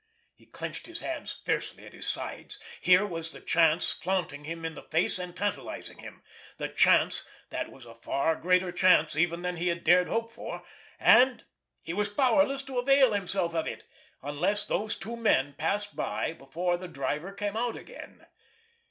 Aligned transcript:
He 0.33 0.47
clenched 0.47 0.87
his 0.87 1.01
hands 1.01 1.41
fiercely 1.45 1.85
at 1.85 1.93
his 1.93 2.07
sides. 2.07 2.57
Here 2.79 3.05
was 3.05 3.29
the 3.31 3.39
chance 3.39 3.91
flaunting 3.91 4.45
him 4.45 4.65
in 4.65 4.73
the 4.73 4.81
face 4.81 5.19
and 5.19 5.35
tantalizing 5.37 5.99
him, 5.99 6.23
the 6.57 6.69
chance 6.69 7.23
that 7.51 7.69
was 7.69 7.85
a 7.85 7.93
far 7.93 8.35
greater 8.35 8.71
chance 8.71 9.15
even 9.15 9.43
than 9.43 9.57
he 9.57 9.67
had 9.67 9.83
dared 9.83 10.07
hope 10.07 10.31
for, 10.31 10.63
and 10.99 11.43
he 11.83 11.93
was 11.93 12.09
powerless 12.09 12.63
to 12.63 12.79
avail 12.79 13.13
himself 13.13 13.53
of 13.53 13.67
it 13.67 13.83
unless 14.23 14.65
those 14.65 14.95
two 14.95 15.15
men 15.15 15.53
passed 15.53 15.95
by 15.95 16.33
before 16.33 16.77
the 16.77 16.87
driver 16.87 17.31
came 17.31 17.55
out 17.55 17.77
again. 17.77 18.25